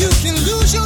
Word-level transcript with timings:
you 0.00 0.08
can 0.22 0.34
lose 0.44 0.72
your 0.72 0.81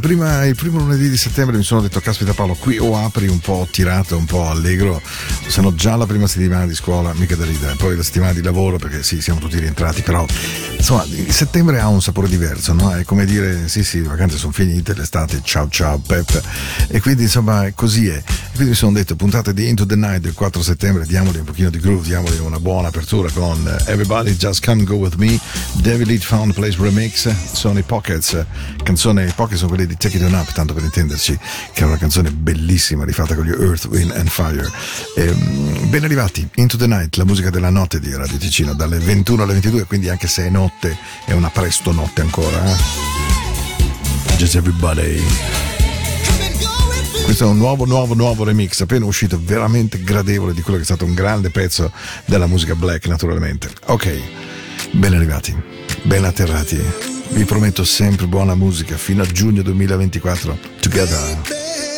Prima, 0.00 0.44
il 0.46 0.56
primo 0.56 0.78
lunedì 0.78 1.08
di 1.08 1.16
settembre 1.16 1.56
mi 1.56 1.62
sono 1.62 1.82
detto, 1.82 2.00
caspita 2.00 2.32
Paolo, 2.32 2.54
qui 2.54 2.78
o 2.78 2.96
apri 2.96 3.28
un 3.28 3.38
po' 3.38 3.68
tirato, 3.70 4.16
un 4.16 4.24
po' 4.24 4.48
allegro, 4.48 5.00
se 5.46 5.60
no 5.60 5.74
già 5.74 5.94
la 5.94 6.06
prima 6.06 6.26
settimana 6.26 6.66
di 6.66 6.74
scuola, 6.74 7.12
mica 7.14 7.36
da 7.36 7.44
ridere. 7.44 7.76
Poi 7.76 7.96
la 7.96 8.02
settimana 8.02 8.32
di 8.32 8.42
lavoro, 8.42 8.78
perché 8.78 9.02
sì, 9.02 9.20
siamo 9.20 9.38
tutti 9.38 9.58
rientrati, 9.58 10.02
però 10.02 10.26
insomma, 10.80 11.04
settembre 11.28 11.78
ha 11.78 11.88
un 11.88 12.00
sapore 12.00 12.26
diverso, 12.26 12.72
no? 12.72 12.92
È 12.94 13.04
come 13.04 13.26
dire, 13.26 13.68
sì, 13.68 13.84
sì, 13.84 14.00
le 14.00 14.08
vacanze 14.08 14.38
sono 14.38 14.52
finite, 14.52 14.94
l'estate, 14.94 15.40
ciao 15.44 15.68
ciao 15.68 15.98
Pep. 15.98 16.42
E 16.88 17.00
quindi 17.00 17.24
insomma, 17.24 17.70
così 17.74 18.08
è. 18.08 18.16
E 18.16 18.22
quindi 18.52 18.70
mi 18.70 18.74
sono 18.74 18.92
detto, 18.92 19.14
puntate 19.14 19.52
di 19.52 19.68
Into 19.68 19.84
the 19.86 19.94
Night 19.94 20.20
del 20.20 20.32
4 20.32 20.62
settembre, 20.62 21.06
diamogli 21.06 21.36
un 21.36 21.44
pochino 21.44 21.70
di 21.70 21.78
groove, 21.78 22.06
diamogli 22.06 22.38
una 22.40 22.58
buona 22.58 22.88
apertura 22.88 23.30
con 23.30 23.62
Everybody 23.86 24.34
Just 24.36 24.64
Come 24.64 24.84
Go 24.84 24.94
With 24.94 25.14
Me, 25.16 25.38
David 25.74 26.06
Lead 26.06 26.22
Found 26.22 26.54
Place 26.54 26.76
Remix, 26.80 27.30
sono 27.52 27.78
i 27.78 27.82
Pockets, 27.82 28.44
canzone, 28.82 29.32
Pockets 29.36 29.58
sono 29.58 29.70
quelli 29.74 29.86
di 29.86 29.96
Take 29.96 30.16
It 30.16 30.22
On 30.22 30.32
Up, 30.32 30.52
tanto 30.52 30.72
per 30.72 30.82
intenderci, 30.82 31.38
che 31.72 31.82
è 31.82 31.84
una 31.84 31.98
canzone 31.98 32.30
bellissima 32.30 33.04
rifatta 33.04 33.34
con 33.34 33.44
gli 33.44 33.50
Earth, 33.50 33.84
Wind 33.84 34.12
and 34.12 34.28
Fire. 34.28 34.70
E, 35.16 35.26
ehm, 35.26 35.90
ben 35.90 36.04
arrivati, 36.04 36.48
Into 36.56 36.78
the 36.78 36.86
Night, 36.86 37.16
la 37.16 37.24
musica 37.24 37.50
della 37.50 37.70
notte 37.70 38.00
di 38.00 38.14
Radio 38.14 38.38
Ticino, 38.38 38.72
dalle 38.74 38.98
21 38.98 39.42
alle 39.42 39.52
22, 39.52 39.84
quindi 39.84 40.08
anche 40.08 40.26
se 40.26 40.46
è 40.46 40.48
notte, 40.70 40.96
è 41.24 41.32
una 41.32 41.50
presto 41.50 41.90
notte 41.92 42.20
ancora. 42.20 42.64
Eh? 42.64 42.76
Just 44.36 44.54
everybody. 44.54 45.20
Questo 47.24 47.44
è 47.44 47.46
un 47.48 47.58
nuovo, 47.58 47.84
nuovo, 47.84 48.14
nuovo 48.14 48.44
remix, 48.44 48.80
appena 48.80 49.04
uscito, 49.04 49.38
veramente 49.42 50.02
gradevole 50.02 50.54
di 50.54 50.62
quello 50.62 50.76
che 50.76 50.82
è 50.82 50.86
stato 50.86 51.04
un 51.04 51.14
grande 51.14 51.50
pezzo 51.50 51.92
della 52.24 52.46
musica 52.46 52.74
black, 52.74 53.06
naturalmente. 53.06 53.70
Ok, 53.86 54.20
ben 54.92 55.14
arrivati, 55.14 55.54
ben 56.02 56.24
atterrati. 56.24 56.80
Vi 57.30 57.44
prometto 57.44 57.84
sempre 57.84 58.26
buona 58.26 58.54
musica 58.54 58.96
fino 58.96 59.22
a 59.22 59.26
giugno 59.26 59.62
2024. 59.62 60.58
Together. 60.80 61.89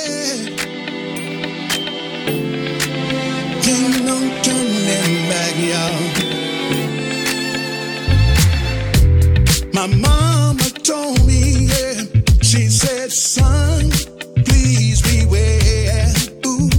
My 9.83 9.89
mama 9.89 10.63
told 10.85 11.27
me, 11.27 11.67
yeah, 11.67 12.05
she 12.41 12.69
said, 12.69 13.11
son, 13.11 13.91
please 14.45 15.03
beware. 15.03 16.07
Ooh. 16.47 16.71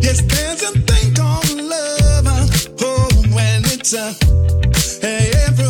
Yes, 0.00 0.22
there's 0.22 0.62
a 0.62 0.72
thing 0.88 1.14
called 1.14 1.50
love, 1.60 2.26
uh, 2.28 2.46
oh, 2.80 3.08
when 3.30 3.60
it's 3.66 3.92
uh, 3.92 4.14
a 5.02 5.30
every 5.44 5.66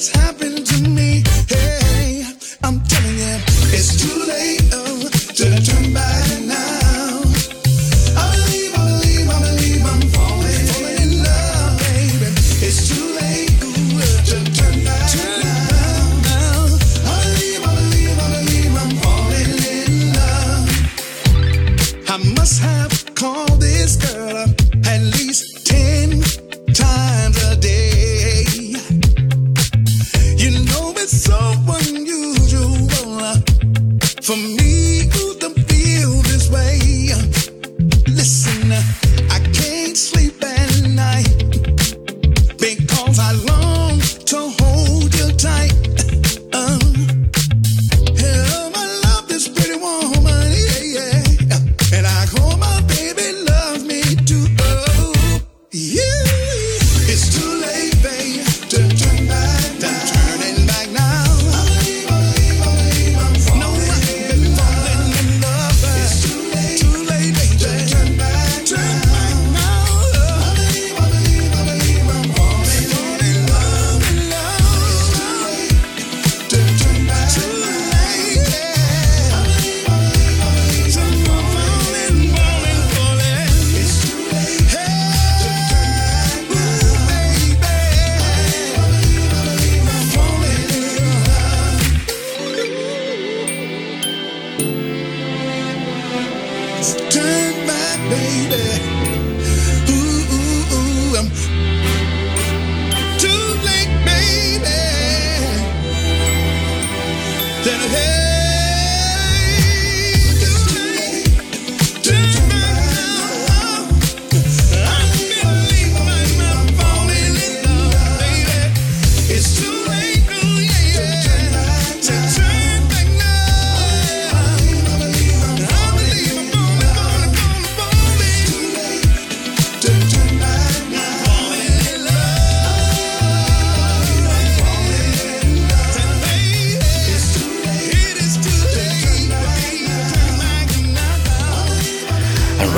it's 0.00 0.16
happened 0.16 0.66
to 0.66 0.88
me. 0.88 1.22
Hey, 1.46 2.24
I'm 2.64 2.80
telling 2.84 3.18
you, 3.18 3.36
it's 3.76 4.00
too 4.00 4.16
late 4.32 4.64
oh, 4.72 5.10
turn 5.36 5.92
back 5.92 6.40
now. 6.40 7.20
I 8.16 8.32
believe, 8.32 8.72
I 8.72 8.88
believe, 8.88 9.28
I 9.28 9.38
believe 9.44 9.84
I'm 9.84 10.00
falling, 10.08 10.66
falling 10.72 11.02
in 11.04 11.22
love, 11.22 11.76
baby. 11.84 12.32
It's 12.64 12.88
too 12.88 13.12
late 13.20 13.60
turn 14.24 14.76
back 14.88 15.12
now. 15.44 16.64
I 17.04 17.20
believe, 17.20 17.60
I 17.60 17.76
believe, 17.76 18.16
I 18.16 18.28
believe 18.40 18.72
I'm 18.82 18.92
falling 19.04 19.52
in 19.76 19.92
love. 20.16 20.68
I 22.08 22.16
must 22.38 22.56
have 22.62 22.92
called 23.14 23.60
this 23.60 23.96
girl 23.96 24.36
up. 24.48 24.59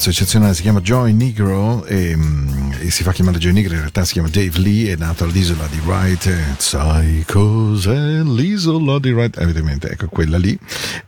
Ragazzo 0.00 0.08
eccezionale, 0.08 0.54
si 0.54 0.62
chiama 0.62 0.80
Joy 0.80 1.12
Negro 1.12 1.84
e, 1.84 2.16
mm, 2.16 2.72
e, 2.80 2.90
si 2.90 3.02
fa 3.02 3.12
chiamare 3.12 3.36
Joy 3.36 3.52
Negro, 3.52 3.74
in 3.74 3.80
realtà 3.80 4.02
si 4.06 4.14
chiama 4.14 4.28
Dave 4.28 4.58
Lee, 4.58 4.92
è 4.92 4.96
nato 4.96 5.24
all'isola 5.24 5.66
di 5.66 5.78
Wright, 5.84 6.24
e, 6.24 6.38
sai 6.56 7.22
cos'è 7.26 8.22
l'isola 8.22 8.98
di 8.98 9.12
Wright? 9.12 9.36
Evidentemente, 9.36 9.90
ecco 9.90 10.06
quella 10.06 10.38
lì. 10.38 10.58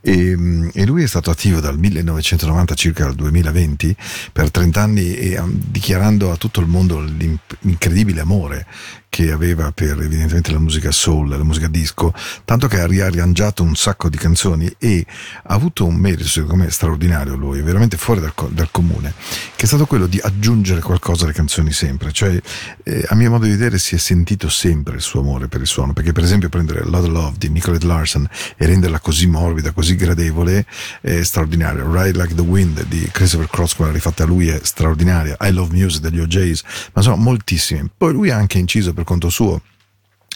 E, 0.03 0.37
mm, 0.37 0.69
e, 0.75 0.85
lui 0.85 1.05
è 1.05 1.07
stato 1.07 1.31
attivo 1.31 1.61
dal 1.61 1.79
1990 1.79 2.75
circa 2.75 3.07
al 3.07 3.15
2020 3.15 3.97
per 4.31 4.51
30 4.51 4.83
anni 4.83 5.15
e 5.15 5.39
um, 5.39 5.59
dichiarando 5.69 6.31
a 6.31 6.37
tutto 6.37 6.61
il 6.61 6.67
mondo 6.67 7.01
l'incredibile 7.01 8.21
amore 8.21 8.67
che 9.13 9.31
aveva 9.31 9.73
per 9.73 10.01
evidentemente 10.01 10.53
la 10.53 10.59
musica 10.59 10.91
soul, 10.91 11.29
la 11.29 11.45
musica 11.45 11.69
disco, 11.69 12.15
tanto 12.47 12.67
che 12.67 12.81
ha 12.81 12.87
riarrangiato 12.87 13.63
un 13.63 13.77
sacco 13.77 14.09
di 14.09 14.17
canzoni 14.17 14.75
e 14.79 15.05
ha 15.43 15.53
avuto 15.53 15.85
un 15.85 15.97
merito 15.97 16.25
secondo 16.25 16.57
me 16.65 16.71
straordinario 16.71 17.37
lui, 17.37 17.61
veramente 17.61 17.99
fuori 17.99 18.21
dal, 18.21 18.33
dal 18.49 18.71
comune, 18.71 19.13
che 19.55 19.65
è 19.65 19.67
stato 19.67 19.85
quello 19.85 20.07
di 20.07 20.19
aggiungere 20.19 20.81
qualcosa 20.81 21.25
alle 21.25 21.35
canzoni 21.35 21.73
sempre, 21.73 22.11
cioè 22.11 22.41
eh, 22.85 23.05
a 23.07 23.15
mio 23.15 23.29
modo 23.29 23.45
di 23.45 23.51
vedere 23.51 23.77
si 23.77 23.95
è 23.95 23.99
sentito 23.99 24.49
sempre 24.49 24.95
il 24.95 25.03
suo 25.03 25.21
amore 25.21 25.47
per 25.47 25.61
il 25.61 25.67
suono, 25.67 25.93
perché 25.93 26.13
per 26.13 26.25
esempio 26.25 26.49
prendere 26.49 26.83
Love 26.83 27.09
Love 27.09 27.37
di 27.37 27.51
Nicolette 27.51 27.85
Larson 27.85 28.27
e 28.57 28.65
renderla 28.65 28.99
così 29.01 29.27
morbida, 29.27 29.73
così 29.73 29.95
gradevole 29.95 30.65
è 31.03 31.23
straordinario, 31.23 31.85
Ride 31.93 32.19
Like 32.19 32.35
the 32.35 32.41
Wind 32.41 32.83
di 32.87 33.07
Christopher 33.13 33.49
Cross, 33.51 33.75
quella 33.75 33.93
rifatta 33.93 34.23
a 34.23 34.27
lui 34.27 34.49
è 34.49 34.59
straordinaria, 34.63 35.37
I 35.39 35.53
Love 35.53 35.75
Music 35.75 36.01
degli 36.01 36.19
OJs, 36.19 36.63
ma 36.95 37.03
sono 37.03 37.17
moltissime. 37.17 37.91
Poi 37.95 38.15
lui 38.15 38.31
ha 38.31 38.37
anche 38.37 38.57
inciso 38.57 38.95
per 38.95 39.01
per 39.03 39.05
conto 39.05 39.29
suo 39.29 39.61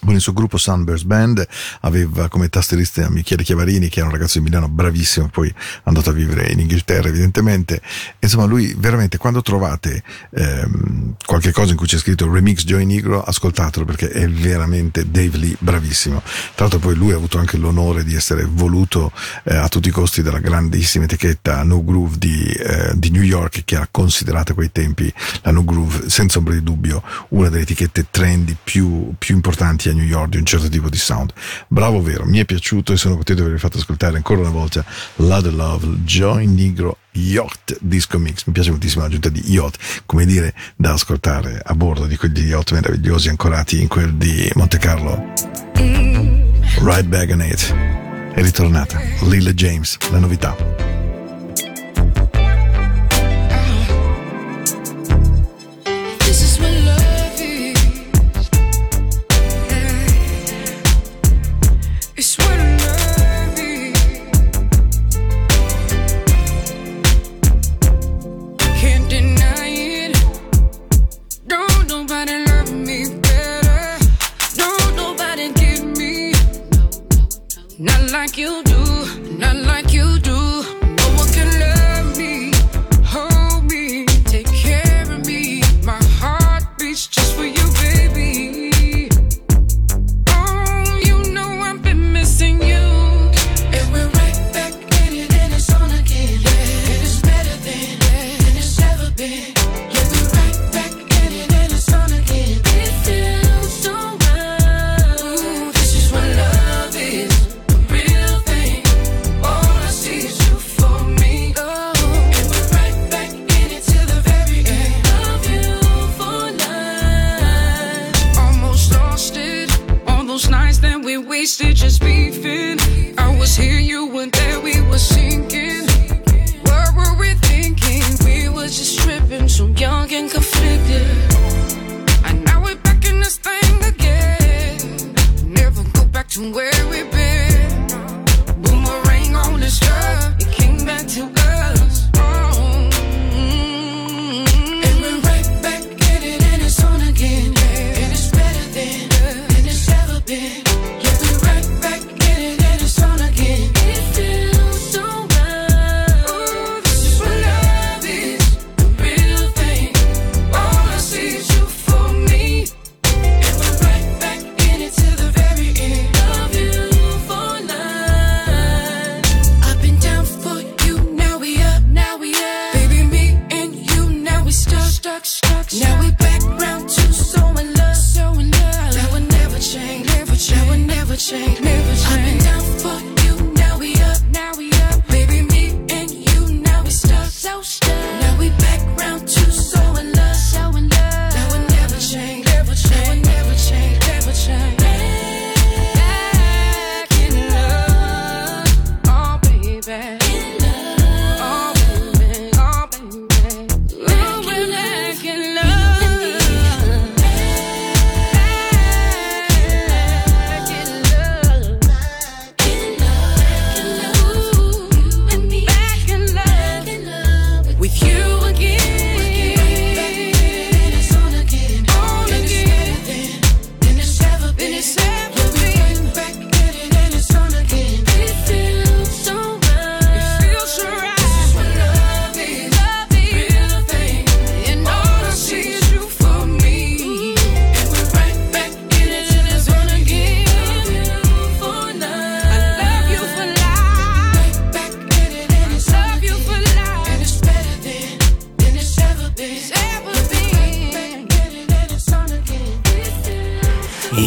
con 0.05 0.15
il 0.15 0.21
suo 0.21 0.33
gruppo 0.33 0.59
Sunburst 0.59 1.05
Band 1.05 1.47
aveva 1.81 2.29
come 2.29 2.49
tastierista 2.49 3.09
Michele 3.09 3.43
Chiavarini 3.43 3.89
che 3.89 4.01
era 4.01 4.09
un 4.09 4.15
ragazzo 4.15 4.39
di 4.39 4.45
Milano 4.45 4.69
bravissimo 4.69 5.29
poi 5.29 5.53
andato 5.85 6.11
a 6.11 6.13
vivere 6.13 6.51
in 6.51 6.61
Inghilterra 6.61 7.09
evidentemente. 7.09 7.81
Insomma 8.19 8.45
lui 8.45 8.75
veramente 8.77 9.17
quando 9.17 9.43
trovate 9.43 10.03
ehm, 10.31 11.15
qualche 11.25 11.53
cosa 11.53 11.71
in 11.71 11.77
cui 11.77 11.87
c'è 11.87 11.99
scritto 11.99 12.31
remix 12.31 12.65
Joy 12.65 12.85
Negro 12.85 13.23
ascoltatelo 13.23 13.85
perché 13.85 14.11
è 14.11 14.29
veramente 14.29 15.11
Dave 15.11 15.39
Lee 15.39 15.57
bravissimo. 15.59 16.23
Tra 16.23 16.67
l'altro 16.67 16.79
poi 16.79 16.95
lui 16.95 17.13
ha 17.13 17.17
avuto 17.17 17.39
anche 17.39 17.57
l'onore 17.57 18.05
di 18.05 18.15
essere 18.15 18.45
voluto 18.45 19.13
eh, 19.45 19.57
a 19.57 19.69
tutti 19.69 19.89
i 19.89 19.93
costi 19.93 20.23
dalla 20.23 20.41
grandissima 20.41 21.05
etichetta 21.05 21.63
No 21.63 21.85
Groove 21.85 22.19
di, 22.19 22.45
eh, 22.45 22.93
di 22.95 23.11
New 23.11 23.23
York 23.23 23.63
che 23.65 23.77
ha 23.77 23.89
considerato 23.91 24.53
a 24.53 24.55
quei 24.55 24.71
tempi 24.73 25.13
la 25.43 25.53
No 25.53 25.65
Groove 25.65 26.09
senza 26.09 26.39
ombra 26.39 26.55
di 26.55 26.63
dubbio 26.63 27.03
una 27.31 27.49
delle 27.49 27.63
etichette 27.63 28.07
trendy 28.11 28.57
più, 28.63 29.13
più 29.19 29.35
importanti 29.35 29.86
a 29.89 29.93
New 29.93 30.05
York 30.05 30.31
di 30.31 30.37
un 30.39 30.45
certo 30.45 30.69
tipo 30.69 30.89
di 30.89 30.97
sound. 30.97 31.33
Bravo 31.69 32.03
vero, 32.03 32.25
mi 32.25 32.39
è 32.39 32.45
piaciuto 32.45 32.93
e 32.93 32.97
sono 32.97 33.15
contento 33.15 33.43
di 33.43 33.49
avervi 33.49 33.65
fatto 33.65 33.79
ascoltare 33.79 34.17
ancora 34.17 34.41
una 34.41 34.51
volta 34.51 34.85
Love 35.17 35.51
Love, 35.51 35.87
Joy 36.05 36.47
Negro 36.47 36.99
Yacht 37.13 37.79
Disco 37.81 38.19
Mix. 38.19 38.45
Mi 38.47 38.53
piace 38.53 38.71
moltissimo 38.71 39.03
l'aggiunta 39.03 39.29
di 39.29 39.43
yacht, 39.51 40.03
come 40.07 40.27
dire, 40.27 40.55
da 40.77 40.93
ascoltare 40.93 41.61
a 41.65 41.75
bordo 41.75 42.07
di 42.07 42.17
quegli 42.17 42.47
yacht 42.47 42.73
meravigliosi 42.73 43.29
ancorati 43.29 43.81
in 43.81 43.89
quel 43.89 44.15
di 44.15 44.51
Monte 44.55 44.79
Carlo. 44.79 45.33
Right 45.75 47.07
Back 47.07 47.31
on 47.31 47.43
It. 47.43 47.75
È 48.35 48.43
ritornata 48.43 49.01
Lila 49.23 49.53
James, 49.53 49.97
la 50.11 50.19
novità. 50.19 51.06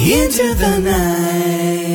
into 0.09 0.55
the 0.55 0.79
night. 0.79 1.88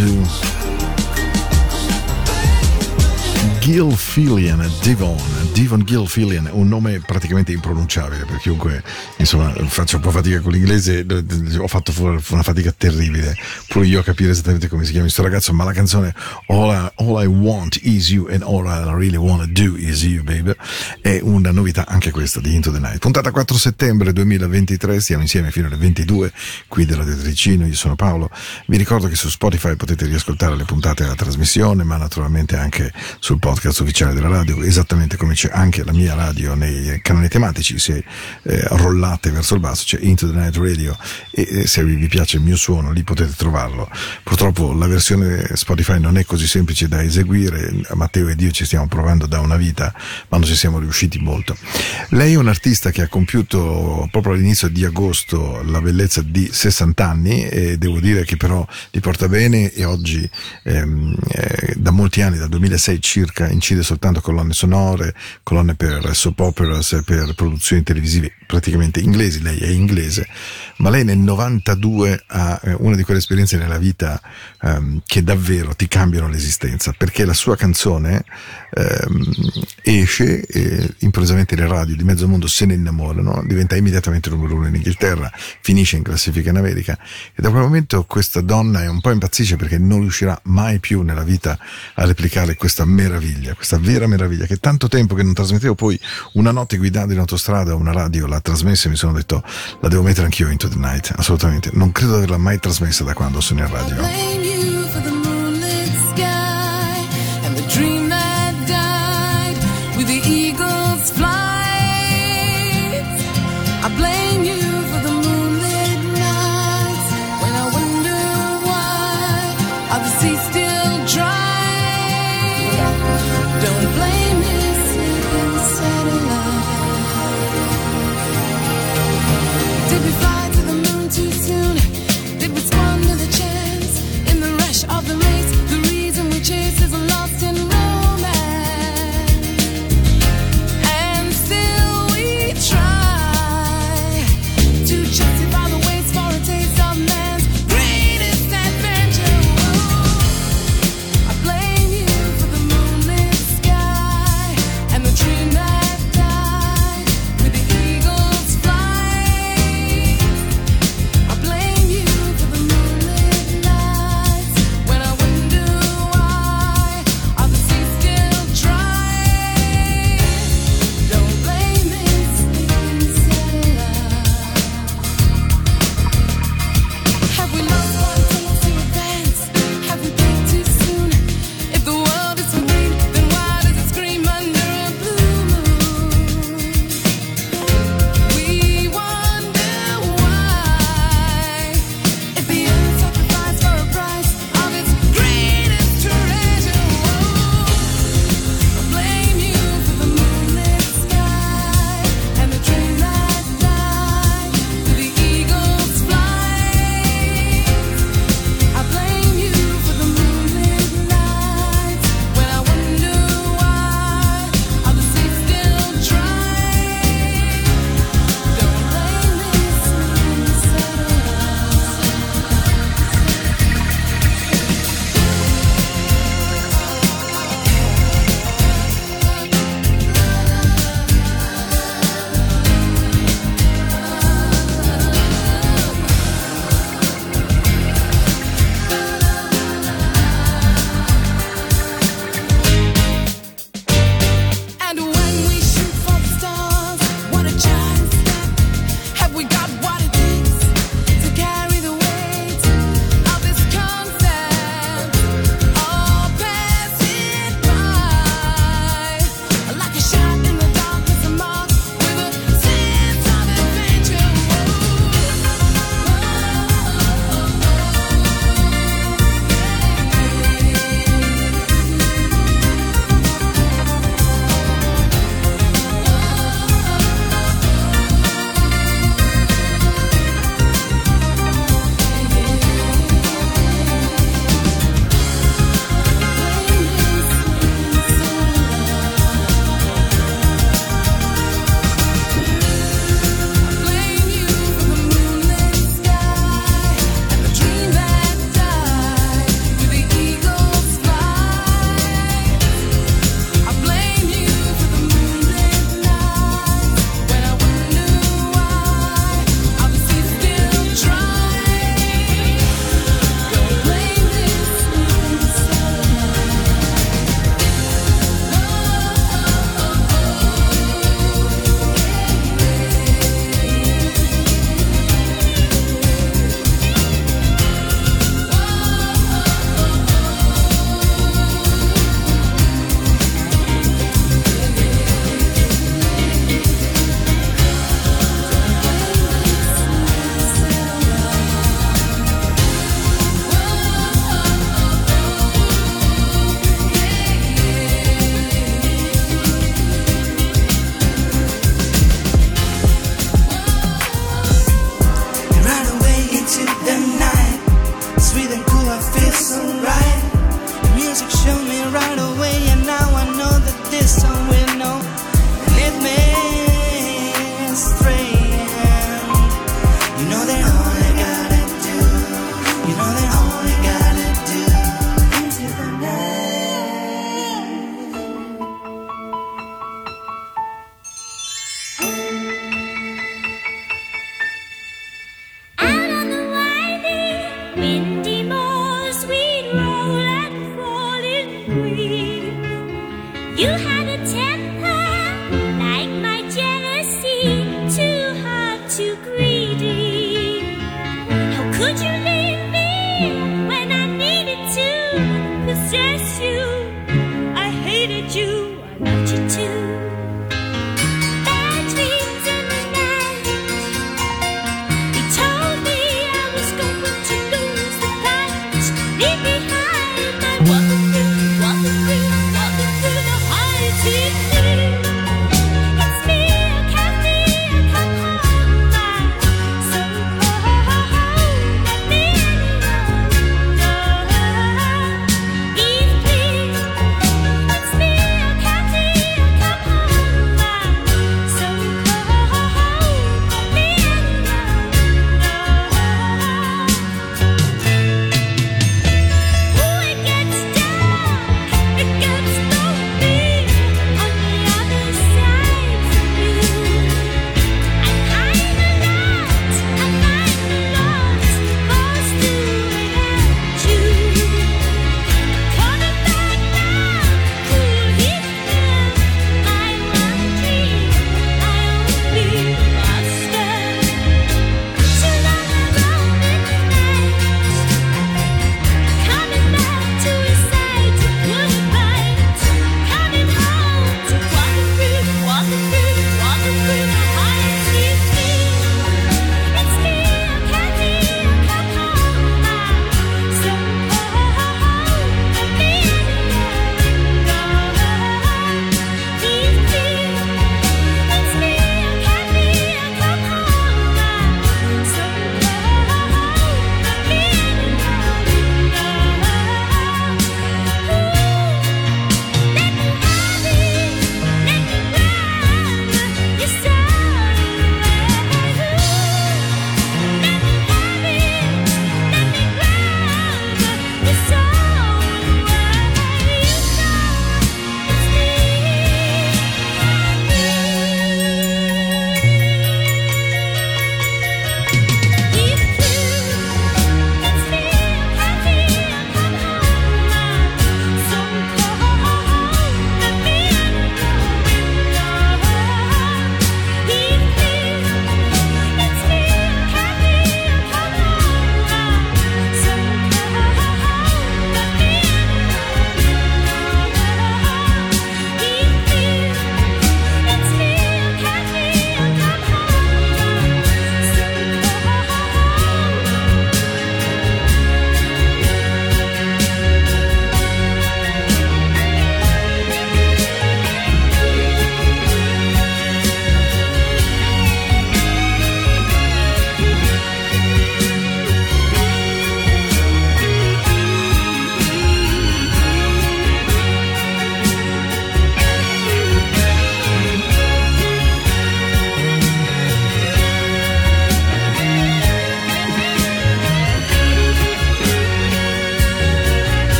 Really 0.00 0.16
wanna 0.16 0.24
do. 0.24 0.40
Gilfillian, 3.60 4.60
Devon, 4.82 5.29
Devon 5.60 5.84
Gilfillian, 5.84 6.48
un 6.52 6.68
nome 6.68 7.00
praticamente 7.00 7.52
impronunciabile 7.52 8.24
per 8.24 8.38
chiunque, 8.38 8.82
insomma, 9.18 9.52
faccio 9.66 9.96
un 9.96 10.02
po' 10.02 10.10
fatica 10.10 10.40
con 10.40 10.52
l'inglese, 10.52 11.04
ho 11.58 11.68
fatto 11.68 11.92
una 12.00 12.42
fatica 12.42 12.72
terribile, 12.74 13.36
pure 13.68 13.84
io 13.86 14.00
a 14.00 14.02
capire 14.02 14.30
esattamente 14.30 14.68
come 14.68 14.84
si 14.84 14.92
chiama 14.92 15.04
questo 15.04 15.22
ragazzo, 15.22 15.52
ma 15.52 15.64
la 15.64 15.74
canzone 15.74 16.14
All 16.46 16.70
I, 16.70 16.90
All 17.02 17.22
I 17.22 17.26
Want 17.26 17.78
Is 17.82 18.08
You 18.08 18.28
and 18.30 18.40
All 18.40 18.64
I 18.64 18.84
Really 18.84 19.16
Wanna 19.16 19.44
Do 19.44 19.76
Is 19.76 20.02
You, 20.02 20.22
baby, 20.22 20.52
è 21.02 21.18
una 21.20 21.50
novità 21.50 21.86
anche 21.86 22.10
questa 22.10 22.40
di 22.40 22.54
Into 22.54 22.72
the 22.72 22.78
Night. 22.78 22.96
Puntata 22.96 23.30
4 23.30 23.58
settembre 23.58 24.14
2023, 24.14 24.98
stiamo 24.98 25.20
insieme 25.20 25.50
fino 25.50 25.66
alle 25.66 25.76
22, 25.76 26.32
qui 26.68 26.86
della 26.86 27.04
Tricino, 27.04 27.66
io 27.66 27.74
sono 27.74 27.96
Paolo, 27.96 28.30
vi 28.66 28.78
ricordo 28.78 29.08
che 29.08 29.14
su 29.14 29.28
Spotify 29.28 29.76
potete 29.76 30.06
riascoltare 30.06 30.56
le 30.56 30.64
puntate 30.64 31.02
della 31.02 31.14
trasmissione, 31.14 31.84
ma 31.84 31.98
naturalmente 31.98 32.56
anche 32.56 32.90
sul 33.18 33.38
podcast 33.38 33.80
ufficiale 33.80 34.14
della 34.14 34.28
radio, 34.28 34.62
esattamente 34.62 35.18
come 35.18 35.34
c'è 35.34 35.48
anche 35.50 35.84
la 35.84 35.92
mia 35.92 36.14
radio 36.14 36.54
nei 36.54 37.00
canali 37.02 37.28
tematici, 37.28 37.78
se 37.78 38.04
eh, 38.42 38.62
rollate 38.68 39.30
verso 39.30 39.54
il 39.54 39.60
basso 39.60 39.84
c'è 39.84 39.98
Into 40.00 40.26
the 40.30 40.36
Night 40.36 40.56
Radio 40.56 40.96
e, 41.30 41.66
se 41.66 41.84
vi, 41.84 41.94
vi 41.96 42.08
piace 42.08 42.36
il 42.36 42.42
mio 42.42 42.56
suono 42.56 42.92
lì 42.92 43.02
potete 43.02 43.32
trovarlo. 43.36 43.88
Purtroppo 44.22 44.72
la 44.72 44.86
versione 44.86 45.48
Spotify 45.54 45.98
non 45.98 46.16
è 46.16 46.24
così 46.24 46.46
semplice 46.46 46.88
da 46.88 47.02
eseguire, 47.02 47.72
Matteo 47.94 48.28
ed 48.28 48.40
io 48.40 48.50
ci 48.50 48.64
stiamo 48.64 48.86
provando 48.86 49.26
da 49.26 49.40
una 49.40 49.56
vita, 49.56 49.92
ma 50.28 50.38
non 50.38 50.46
ci 50.46 50.56
siamo 50.56 50.78
riusciti 50.78 51.18
molto. 51.18 51.56
Lei 52.10 52.34
è 52.34 52.36
un 52.36 52.48
artista 52.48 52.90
che 52.90 53.02
ha 53.02 53.08
compiuto 53.08 54.08
proprio 54.10 54.34
all'inizio 54.34 54.68
di 54.68 54.84
agosto 54.84 55.62
la 55.62 55.80
bellezza 55.80 56.22
di 56.22 56.48
60 56.50 57.08
anni 57.08 57.48
e 57.48 57.78
devo 57.78 58.00
dire 58.00 58.24
che 58.24 58.36
però 58.36 58.66
li 58.90 59.00
porta 59.00 59.28
bene 59.28 59.72
e 59.72 59.84
oggi 59.84 60.28
ehm, 60.64 61.16
eh, 61.28 61.74
da 61.76 61.90
molti 61.90 62.22
anni, 62.22 62.38
dal 62.38 62.48
2006 62.48 63.00
circa, 63.00 63.48
incide 63.48 63.82
soltanto 63.82 64.20
colonne 64.20 64.52
sonore, 64.52 65.14
colonne 65.50 65.74
per 65.74 66.14
soap 66.14 66.38
operas, 66.38 67.02
per 67.04 67.34
produzioni 67.34 67.82
televisive 67.82 68.34
praticamente 68.46 69.00
inglesi, 69.00 69.42
lei 69.42 69.58
è 69.58 69.66
inglese, 69.66 70.28
ma 70.76 70.90
lei 70.90 71.02
nel 71.02 71.18
92 71.18 72.22
ha 72.28 72.60
eh, 72.62 72.76
una 72.78 72.94
di 72.94 73.02
quelle 73.02 73.18
esperienze 73.18 73.56
nella 73.56 73.78
vita 73.78 74.20
ehm, 74.62 75.02
che 75.04 75.24
davvero 75.24 75.74
ti 75.74 75.88
cambiano 75.88 76.28
l'esistenza, 76.28 76.94
perché 76.96 77.24
la 77.24 77.32
sua 77.32 77.56
canzone 77.56 78.24
ehm, 78.70 79.32
esce 79.82 80.46
e 80.46 80.94
improvvisamente 80.98 81.56
le 81.56 81.66
radio 81.66 81.96
di 81.96 82.04
mezzo 82.04 82.28
mondo 82.28 82.46
se 82.46 82.66
ne 82.66 82.74
innamorano, 82.74 83.42
diventa 83.44 83.74
immediatamente 83.74 84.30
numero 84.30 84.54
uno 84.54 84.68
in 84.68 84.74
Inghilterra, 84.76 85.32
finisce 85.34 85.96
in 85.96 86.04
classifica 86.04 86.50
in 86.50 86.58
America. 86.58 86.96
E 87.34 87.42
da 87.42 87.50
quel 87.50 87.62
momento 87.62 88.04
questa 88.04 88.40
donna 88.40 88.82
è 88.82 88.88
un 88.88 89.00
po' 89.00 89.10
impazzisce 89.10 89.56
perché 89.56 89.78
non 89.78 90.00
riuscirà 90.00 90.40
mai 90.44 90.78
più 90.78 91.02
nella 91.02 91.24
vita 91.24 91.58
a 91.94 92.04
replicare 92.04 92.54
questa 92.54 92.84
meraviglia, 92.84 93.54
questa 93.54 93.78
vera 93.78 94.06
meraviglia 94.06 94.46
che 94.46 94.56
tanto 94.56 94.86
tempo 94.86 95.16
che 95.16 95.24
non 95.24 95.34
trasmettevo, 95.40 95.74
poi 95.74 95.98
una 96.34 96.50
notte 96.50 96.76
guidando 96.76 97.12
in 97.12 97.18
autostrada 97.18 97.74
una 97.74 97.92
radio 97.92 98.26
l'ha 98.26 98.40
trasmessa 98.40 98.86
e 98.86 98.90
mi 98.90 98.96
sono 98.96 99.12
detto 99.12 99.42
la 99.80 99.88
devo 99.88 100.02
mettere 100.02 100.24
anch'io 100.24 100.48
Into 100.48 100.68
the 100.68 100.76
Night, 100.76 101.12
assolutamente, 101.16 101.70
non 101.72 101.92
credo 101.92 102.12
di 102.12 102.18
averla 102.18 102.38
mai 102.38 102.58
trasmessa 102.58 103.04
da 103.04 103.14
quando 103.14 103.40
sono 103.40 103.60
in 103.60 103.70
radio. 103.70 104.69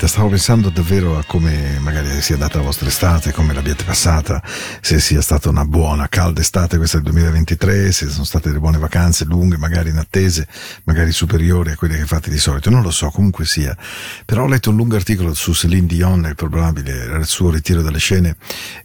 Vita, 0.00 0.06
stavo 0.06 0.28
pensando 0.28 0.70
davvero 0.70 1.18
a 1.18 1.24
come 1.24 1.78
magari 1.78 2.22
sia 2.22 2.34
andata 2.34 2.56
la 2.56 2.64
vostra 2.64 2.88
estate, 2.88 3.32
come 3.32 3.52
l'abbiate 3.52 3.84
passata, 3.84 4.42
se 4.80 4.98
sia 4.98 5.20
stata 5.20 5.50
una 5.50 5.66
buona, 5.66 6.08
calda 6.08 6.40
estate 6.40 6.78
questa 6.78 6.96
del 6.96 7.12
2023, 7.12 7.92
se 7.92 8.08
sono 8.08 8.24
state 8.24 8.48
delle 8.48 8.60
buone 8.60 8.78
vacanze 8.78 9.24
lunghe, 9.26 9.58
magari 9.58 9.90
inattese, 9.90 10.48
magari 10.84 11.12
superiori 11.12 11.72
a 11.72 11.76
quelle 11.76 11.98
che 11.98 12.06
fate 12.06 12.30
di 12.30 12.38
solito, 12.38 12.70
non 12.70 12.82
lo 12.82 12.90
so, 12.90 13.10
comunque 13.10 13.44
sia. 13.44 13.76
Però 14.24 14.44
ho 14.44 14.48
letto 14.48 14.70
un 14.70 14.76
lungo 14.76 14.96
articolo 14.96 15.34
su 15.34 15.52
Celine 15.52 15.86
Dion, 15.86 16.24
il 16.24 16.34
probabile 16.34 17.18
il 17.18 17.26
suo 17.26 17.50
ritiro 17.50 17.82
dalle 17.82 17.98
scene, 17.98 18.36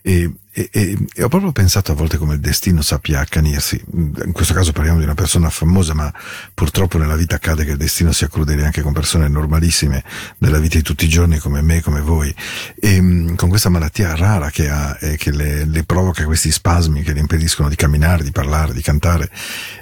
e 0.01 0.29
e, 0.57 0.69
e- 0.71 0.97
e 1.13 1.23
ho 1.23 1.27
proprio 1.27 1.51
pensato 1.51 1.91
a 1.91 1.95
volte 1.95 2.15
come 2.17 2.35
il 2.35 2.39
destino 2.39 2.81
sappia 2.81 3.19
accanirsi. 3.19 3.83
In 3.93 4.31
questo 4.31 4.53
caso 4.53 4.71
parliamo 4.71 4.99
di 4.99 5.03
una 5.03 5.13
persona 5.13 5.49
famosa, 5.49 5.93
ma 5.93 6.11
purtroppo 6.53 6.97
nella 6.97 7.17
vita 7.17 7.35
accade 7.35 7.65
che 7.65 7.71
il 7.71 7.77
destino 7.77 8.13
sia 8.13 8.29
crudele 8.29 8.63
anche 8.63 8.81
con 8.81 8.93
persone 8.93 9.27
normalissime 9.27 10.01
della 10.37 10.57
vita 10.59 10.77
di 10.77 10.83
tutti 10.83 11.03
i 11.03 11.09
giorni 11.09 11.39
come 11.39 11.61
me, 11.61 11.81
come 11.81 11.99
voi. 11.99 12.33
E 12.79 13.01
mh, 13.01 13.35
con 13.35 13.49
questa 13.49 13.67
malattia 13.67 14.15
rara 14.15 14.49
che 14.49 14.69
ha 14.69 14.97
e 15.01 15.17
che 15.17 15.31
le, 15.31 15.65
le 15.65 15.83
provoca 15.83 16.23
questi 16.23 16.51
spasmi 16.51 17.03
che 17.03 17.11
le 17.11 17.19
impediscono 17.19 17.67
di 17.67 17.75
camminare, 17.75 18.23
di 18.23 18.31
parlare, 18.31 18.71
di 18.71 18.81
cantare 18.81 19.29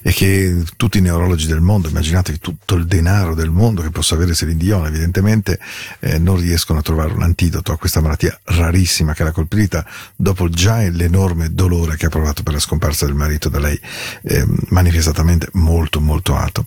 e 0.01 0.11
che 0.11 0.63
tutti 0.75 0.97
i 0.97 1.01
neurologi 1.01 1.45
del 1.45 1.61
mondo, 1.61 1.87
immaginate 1.87 2.39
tutto 2.39 2.73
il 2.73 2.87
denaro 2.87 3.35
del 3.35 3.51
mondo 3.51 3.83
che 3.83 3.91
possa 3.91 4.15
avere 4.15 4.33
Celine 4.33 4.57
Dion, 4.57 4.87
evidentemente 4.87 5.59
eh, 5.99 6.17
non 6.17 6.37
riescono 6.37 6.79
a 6.79 6.81
trovare 6.81 7.13
un 7.13 7.21
antidoto 7.21 7.71
a 7.71 7.77
questa 7.77 8.01
malattia 8.01 8.39
rarissima 8.45 9.13
che 9.13 9.23
l'ha 9.23 9.31
colpita 9.31 9.85
dopo 10.15 10.49
già 10.63 10.77
l'enorme 10.77 11.53
dolore 11.53 11.97
che 11.97 12.05
ha 12.05 12.09
provato 12.09 12.41
per 12.41 12.53
la 12.53 12.59
scomparsa 12.59 13.05
del 13.05 13.15
marito 13.15 13.49
da 13.49 13.59
lei 13.59 13.77
eh, 14.21 14.45
manifestatamente 14.69 15.49
molto 15.55 15.99
molto 15.99 16.37
alto. 16.37 16.65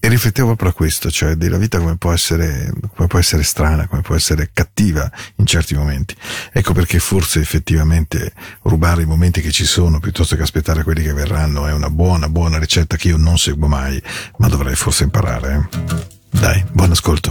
E 0.00 0.08
riflettevo 0.08 0.48
proprio 0.48 0.70
a 0.70 0.72
questo, 0.72 1.10
cioè 1.10 1.34
della 1.34 1.58
vita 1.58 1.78
come 1.78 1.98
può 1.98 2.10
essere, 2.10 2.72
come 2.94 3.06
può 3.06 3.18
essere 3.18 3.42
strana, 3.42 3.86
come 3.86 4.00
può 4.00 4.14
essere 4.14 4.48
cattiva 4.50 5.10
in 5.36 5.44
certi 5.44 5.74
momenti. 5.74 6.16
Ecco 6.52 6.72
perché 6.72 6.98
forse 6.98 7.40
effettivamente 7.40 8.32
rubare 8.62 9.02
i 9.02 9.06
momenti 9.06 9.42
che 9.42 9.50
ci 9.50 9.66
sono 9.66 10.00
piuttosto 10.00 10.36
che 10.36 10.42
aspettare 10.42 10.82
quelli 10.82 11.02
che 11.02 11.12
verranno 11.12 11.66
è 11.66 11.72
una 11.72 11.90
buona, 11.90 12.30
buona 12.30 12.58
ricetta 12.58 12.96
che 12.96 13.08
io 13.08 13.18
non 13.18 13.36
seguo 13.36 13.68
mai, 13.68 14.02
ma 14.38 14.48
dovrei 14.48 14.74
forse 14.74 15.04
imparare. 15.04 15.68
eh. 15.70 16.04
Dai, 16.30 16.64
buon 16.72 16.92
ascolto. 16.92 17.30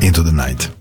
Into 0.00 0.22
the 0.22 0.32
night. 0.32 0.79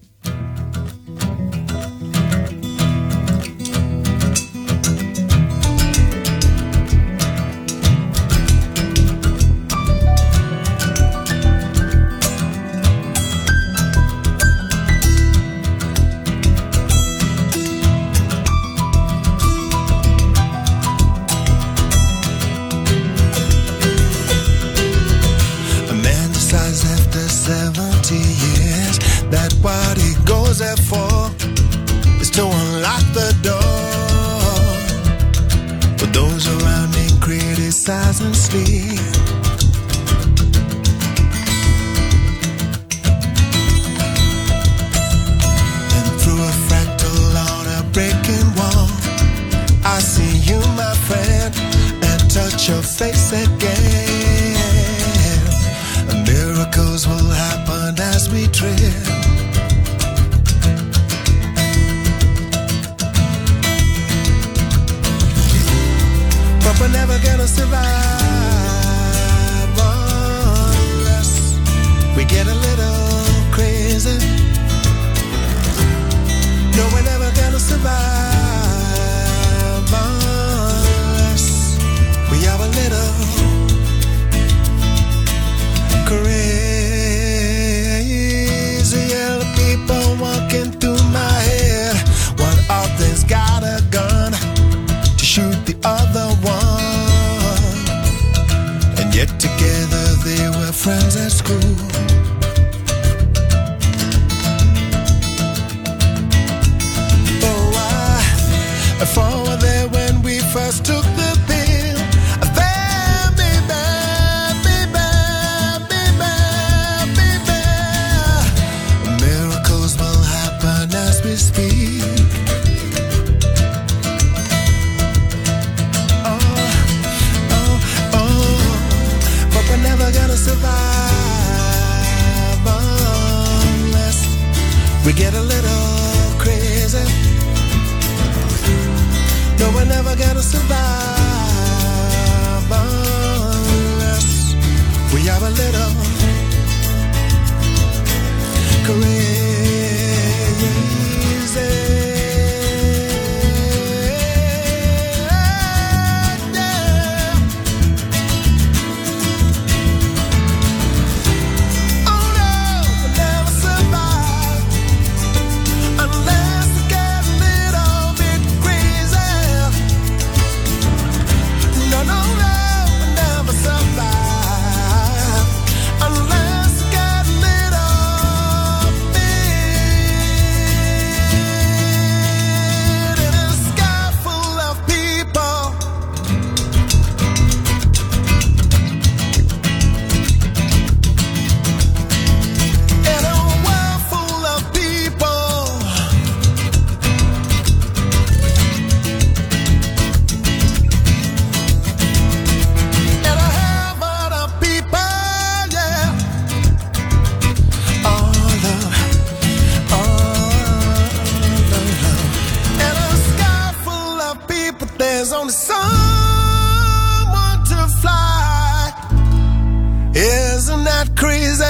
Crazy? 221.19 221.63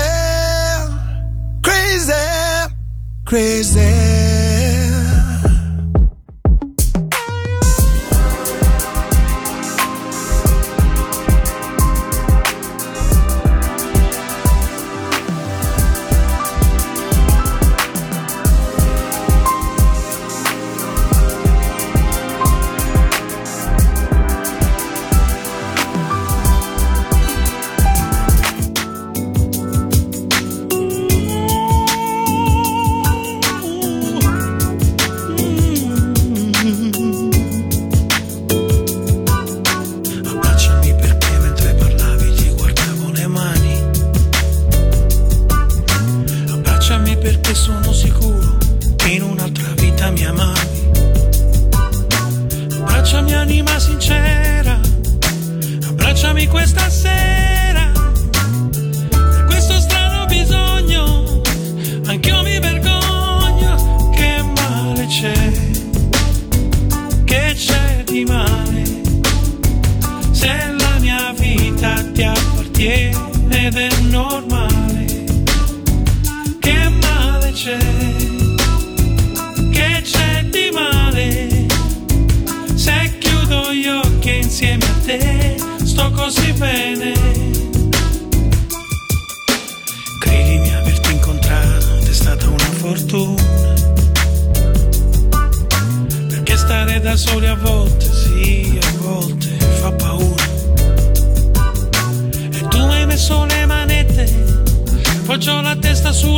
Crazy, 1.64 2.14
crazy. 3.26 4.49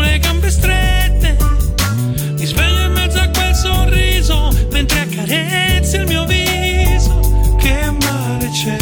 le 0.02 0.20
gambe 0.20 0.50
strette. 0.50 1.38
Mi 2.38 2.46
sveglio 2.46 2.86
in 2.86 2.92
mezzo 2.92 3.20
a 3.20 3.28
quel 3.30 3.54
sorriso 3.56 4.52
mentre 4.72 5.00
accarezzi 5.00 5.96
il 5.98 6.08
mio 6.08 6.26
viso. 6.26 7.56
Che 7.58 7.92
male 8.02 8.50
c'è? 8.50 8.78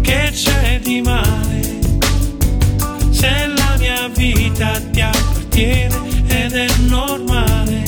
Che 0.00 0.30
c'è 0.32 0.80
di 0.80 1.02
male? 1.02 1.78
Se 3.10 3.46
la 3.56 3.76
mia 3.78 4.08
vita 4.08 4.80
ti 4.92 5.00
appartiene 5.00 5.96
ed 6.28 6.52
è 6.52 6.66
normale. 6.86 7.82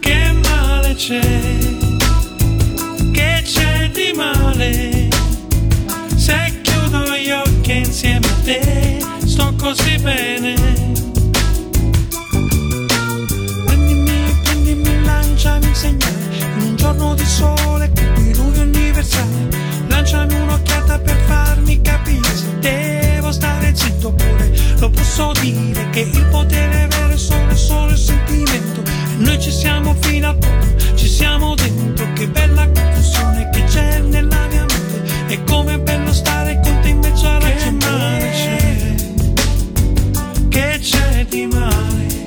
Che 0.00 0.32
male 0.32 0.94
c'è? 0.94 1.40
Che 3.12 3.42
c'è 3.44 3.90
di 3.90 4.12
male? 4.14 5.08
Se 6.16 6.60
chiudo 6.62 7.16
gli 7.16 7.30
occhi 7.30 7.76
insieme 7.78 8.26
a 8.26 8.34
te 8.44 9.17
così 9.58 9.98
bene. 9.98 10.54
Prendimi, 13.66 14.40
prendimi, 14.42 15.04
lanciami 15.04 15.66
un 15.66 15.74
segnale 15.74 16.36
in 16.56 16.62
un 16.62 16.76
giorno 16.76 17.14
di 17.14 17.24
sole, 17.24 17.90
di 17.92 18.34
luglio 18.34 18.62
universale. 18.62 19.48
Lanciami 19.88 20.34
un'occhiata 20.34 20.98
per 21.00 21.16
farmi 21.26 21.80
capire 21.82 22.34
se 22.34 22.58
devo 22.60 23.32
stare 23.32 23.74
zitto 23.74 24.08
oppure 24.08 24.52
lo 24.78 24.90
posso 24.90 25.32
dire 25.40 25.90
che 25.90 26.00
il 26.00 26.26
potere 26.26 26.86
vero 26.86 27.08
è 27.08 27.18
solo, 27.18 27.54
solo 27.56 27.90
il 27.90 27.98
sentimento. 27.98 28.82
E 28.82 29.16
noi 29.16 29.40
ci 29.40 29.50
siamo 29.50 29.94
fino 30.00 30.28
al 30.28 30.38
fondo, 30.40 30.96
ci 30.96 31.08
siamo 31.08 31.54
dentro. 31.54 32.06
Che 32.14 32.28
bella 32.28 32.68
confusione 32.70 33.50
che 33.52 33.64
c'è 33.64 34.00
nella 34.00 34.46
mia 34.46 34.64
mente. 34.64 35.32
E 35.32 35.44
com'è 35.44 35.78
bello 35.78 36.12
stare 36.12 36.60
con 36.62 36.77
Che 41.28 41.34
c'è 41.34 41.36
di 41.36 41.46
male? 41.46 42.26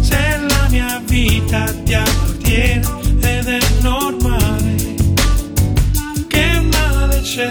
Se 0.00 0.38
la 0.48 0.68
mia 0.70 1.02
vita 1.06 1.64
ti 1.82 1.94
appartiene 1.94 2.86
ed 3.20 3.48
è 3.48 3.58
normale. 3.80 4.76
Che 6.28 6.60
male 6.60 7.20
c'è? 7.22 7.48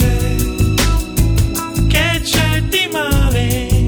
Che 1.88 2.22
c'è 2.24 2.62
di 2.70 2.90
male? 2.92 3.86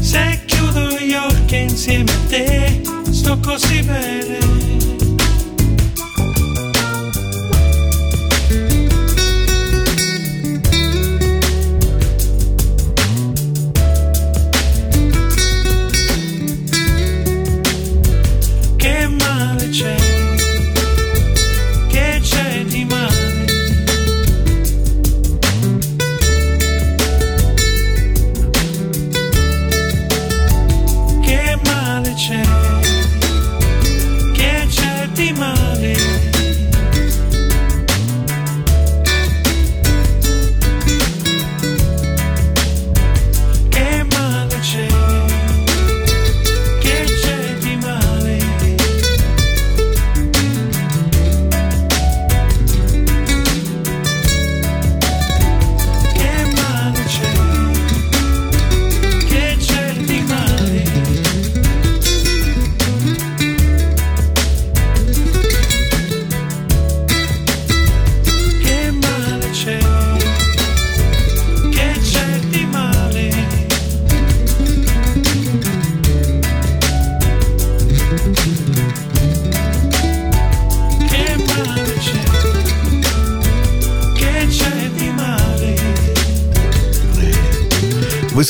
Se 0.00 0.42
chiudo 0.46 0.98
gli 0.98 1.14
occhi 1.14 1.56
insieme 1.58 2.10
a 2.10 2.18
te, 2.28 2.82
sto 3.10 3.38
così 3.38 3.82
bene. 3.82 4.69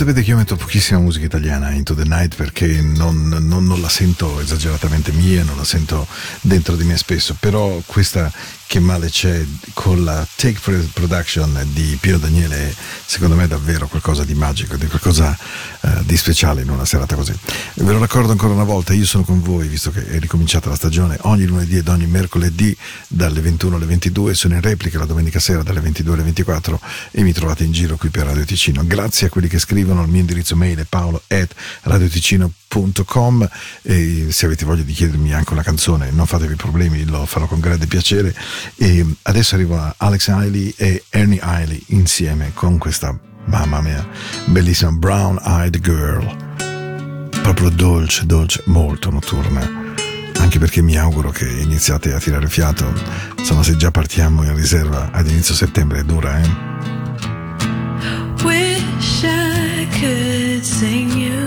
Sapete 0.00 0.22
che 0.22 0.30
io 0.30 0.36
metto 0.38 0.56
pochissima 0.56 0.98
musica 0.98 1.26
italiana 1.26 1.72
into 1.72 1.94
the 1.94 2.04
night 2.04 2.34
perché 2.34 2.80
non, 2.80 3.28
non- 3.28 3.66
non 3.66 3.80
la 3.82 3.88
sento 3.90 4.40
esageratamente 4.40 5.12
mia, 5.12 5.44
non 5.44 5.58
la 5.58 5.64
sento 5.64 6.06
dentro 6.40 6.74
di 6.74 6.84
me 6.84 6.96
spesso, 6.96 7.36
però 7.38 7.82
questa 7.84 8.32
che 8.66 8.80
male 8.80 9.10
c'è 9.10 9.44
con 9.74 10.02
la 10.02 10.26
Take 10.36 10.58
Pro- 10.58 10.88
Production 10.94 11.66
di 11.74 11.98
Piero 12.00 12.16
Daniele 12.16 12.70
è 12.70 12.74
secondo 13.04 13.34
me 13.34 13.46
davvero 13.46 13.88
qualcosa 13.88 14.24
di 14.24 14.32
magico, 14.32 14.76
di 14.76 14.86
qualcosa 14.86 15.36
eh, 15.82 15.99
di 16.04 16.16
speciale 16.16 16.62
in 16.62 16.70
una 16.70 16.84
serata 16.84 17.14
così. 17.14 17.32
Ve 17.74 17.92
lo 17.92 18.00
ricordo 18.00 18.32
ancora 18.32 18.52
una 18.52 18.64
volta, 18.64 18.92
io 18.92 19.06
sono 19.06 19.24
con 19.24 19.42
voi, 19.42 19.68
visto 19.68 19.90
che 19.90 20.06
è 20.06 20.18
ricominciata 20.18 20.68
la 20.68 20.74
stagione, 20.74 21.16
ogni 21.22 21.44
lunedì 21.44 21.76
ed 21.76 21.88
ogni 21.88 22.06
mercoledì 22.06 22.76
dalle 23.08 23.40
21 23.40 23.76
alle 23.76 23.86
22, 23.86 24.34
sono 24.34 24.54
in 24.54 24.60
replica 24.60 24.98
la 24.98 25.06
domenica 25.06 25.38
sera 25.38 25.62
dalle 25.62 25.80
22 25.80 26.14
alle 26.14 26.22
24 26.22 26.80
e 27.10 27.22
mi 27.22 27.32
trovate 27.32 27.64
in 27.64 27.72
giro 27.72 27.96
qui 27.96 28.08
per 28.10 28.26
Radio 28.26 28.44
Ticino. 28.44 28.84
Grazie 28.86 29.26
a 29.28 29.30
quelli 29.30 29.48
che 29.48 29.58
scrivono, 29.58 30.02
il 30.02 30.08
mio 30.08 30.20
indirizzo 30.20 30.56
mail 30.56 30.78
è 30.78 30.86
paolo 30.88 31.22
at 31.28 31.54
radioticino.com 31.82 33.48
e 33.82 34.26
se 34.30 34.46
avete 34.46 34.64
voglia 34.64 34.82
di 34.82 34.92
chiedermi 34.92 35.32
anche 35.32 35.52
una 35.52 35.62
canzone 35.62 36.10
non 36.10 36.26
fatevi 36.26 36.54
problemi, 36.54 37.04
lo 37.04 37.26
farò 37.26 37.46
con 37.46 37.60
grande 37.60 37.86
piacere. 37.86 38.34
E 38.76 39.04
adesso 39.22 39.54
arriva 39.54 39.94
Alex 39.96 40.28
Hiley 40.28 40.74
e 40.76 41.04
Ernie 41.10 41.40
Hiley 41.42 41.82
insieme 41.88 42.52
con 42.54 42.78
questa, 42.78 43.16
mamma 43.44 43.80
mia, 43.80 44.06
bellissima 44.46 44.92
Brown 44.92 45.38
Eyed 45.44 45.80
Girl 45.80 46.48
proprio 47.52 47.70
dolce, 47.70 48.26
dolce, 48.26 48.62
molto 48.66 49.10
notturna. 49.10 49.60
Anche 50.38 50.58
perché 50.58 50.82
mi 50.82 50.96
auguro 50.96 51.30
che 51.30 51.46
iniziate 51.46 52.12
a 52.12 52.18
tirare 52.18 52.48
fiato. 52.48 52.92
Insomma, 53.36 53.62
se 53.62 53.76
già 53.76 53.90
partiamo 53.90 54.44
in 54.44 54.54
riserva 54.54 55.10
ad 55.10 55.28
inizio 55.28 55.54
settembre 55.54 56.00
è 56.00 56.04
dura, 56.04 56.40
eh? 56.40 56.48
Wish 58.44 59.22
I 59.24 59.88
could 59.98 60.62
sing 60.62 61.12
you, 61.12 61.39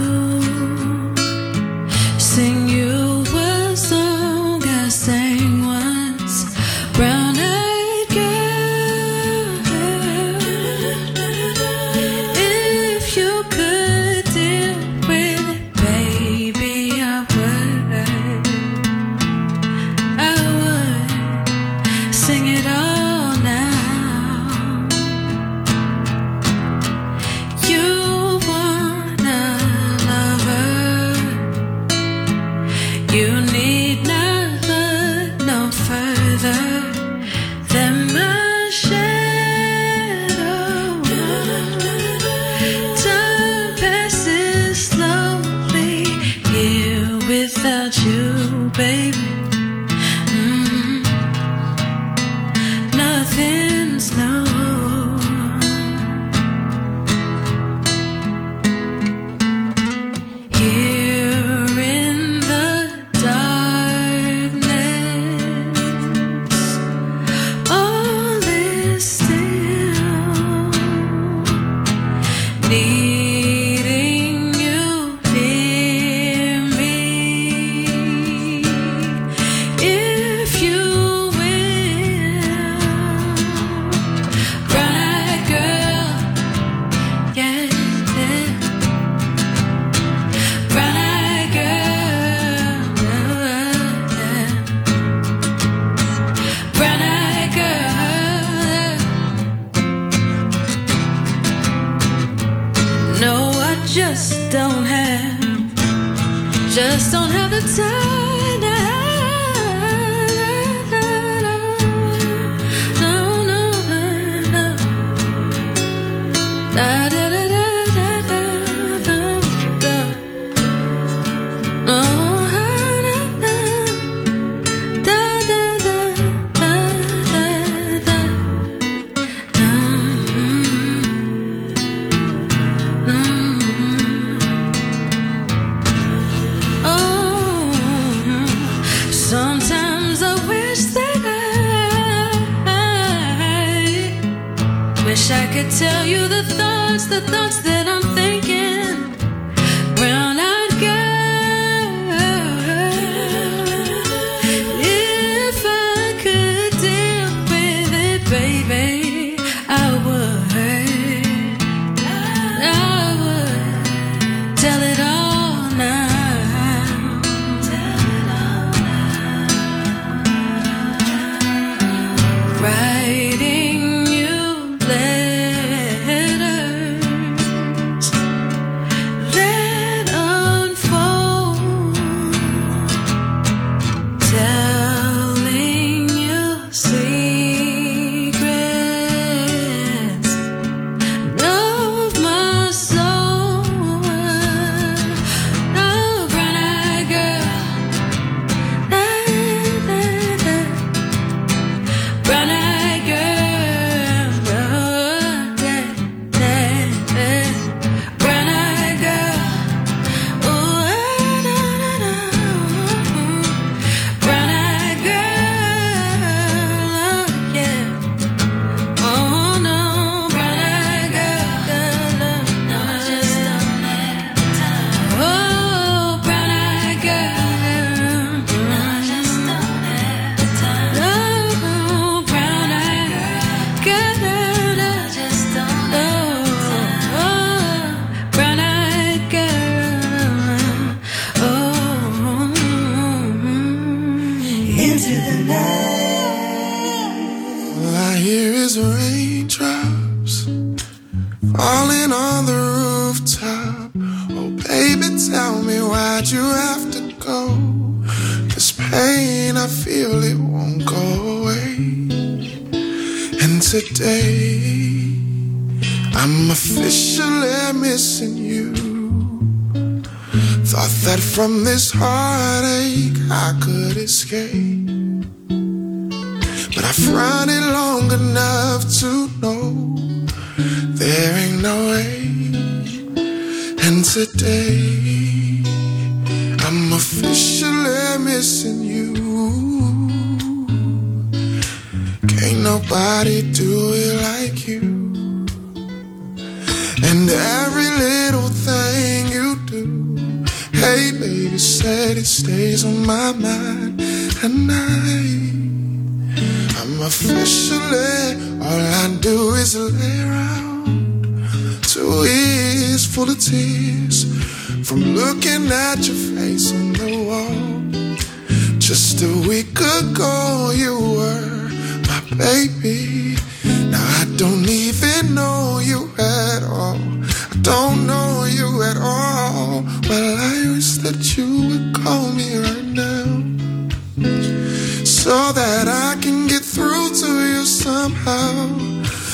sure 335.44 335.54
that 335.54 335.88
I 335.88 336.22
can 336.22 336.48
get 336.48 336.64
through 336.64 337.10
to 337.22 337.30
you 337.52 337.66
somehow. 337.66 338.68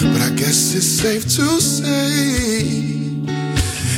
But 0.01 0.21
I 0.21 0.29
guess 0.35 0.73
it's 0.75 0.85
safe 0.85 1.23
to 1.37 1.47
say, 1.61 2.63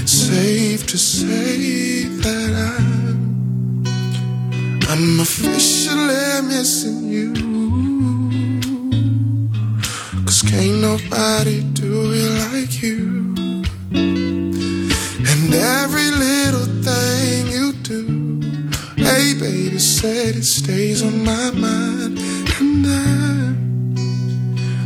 safe 0.05 0.87
to 0.87 0.97
say 0.97 2.05
that 2.25 2.51
I'm, 2.71 3.85
I'm 4.89 5.19
officially 5.19 6.41
missing 6.47 7.01
you. 7.17 7.33
Cause 10.25 10.41
can't 10.41 10.81
nobody 10.81 11.61
do 11.73 12.11
it 12.13 12.53
like 12.53 12.81
you. 12.81 13.10
said 19.81 20.35
it 20.35 20.43
stays 20.43 21.01
on 21.01 21.25
my 21.25 21.49
mind, 21.51 22.19
and 22.59 22.85
I, 22.85 23.55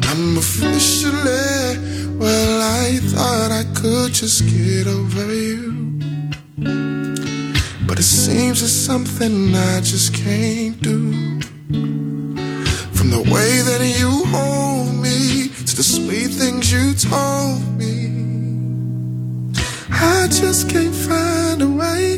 I'm 0.10 0.38
officially 0.38 2.16
well. 2.18 2.62
I 2.62 3.00
thought 3.12 3.52
I 3.52 3.66
could 3.76 4.14
just 4.14 4.46
get 4.46 4.88
over 4.88 5.34
you, 5.34 6.00
but 7.86 8.00
it 8.00 8.04
seems 8.04 8.64
it's 8.64 8.72
something 8.72 9.54
I 9.54 9.82
just 9.82 10.14
can't 10.14 10.82
do. 10.82 11.42
From 12.94 13.10
the 13.12 13.24
way 13.34 13.52
that 13.68 13.82
you 14.00 14.24
hold 14.32 14.96
me 14.96 15.50
to 15.50 15.76
the 15.76 15.84
sweet 15.84 16.32
things 16.32 16.72
you 16.72 16.94
told 16.94 17.60
me, 17.78 19.52
I 19.92 20.28
just 20.30 20.70
can't 20.70 20.96
find 20.96 21.62
a 21.62 21.68
way. 21.68 22.15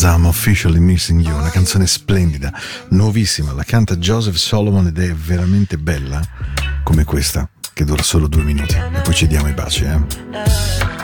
But 0.00 0.08
I'm 0.08 0.24
officially 0.24 0.80
missing 0.80 1.20
you, 1.20 1.36
una 1.36 1.50
canzone 1.50 1.86
splendida, 1.86 2.50
nuovissima, 2.88 3.52
la 3.52 3.64
canta 3.64 3.96
Joseph 3.96 4.36
Solomon 4.36 4.86
ed 4.86 4.98
è 4.98 5.12
veramente 5.12 5.76
bella 5.76 6.22
come 6.82 7.04
questa, 7.04 7.46
che 7.74 7.84
dura 7.84 8.02
solo 8.02 8.26
due 8.26 8.42
minuti. 8.42 8.76
E 8.76 9.00
poi 9.02 9.12
ci 9.12 9.26
diamo 9.26 9.48
i 9.48 9.52
baci, 9.52 9.84
eh. 9.84 10.99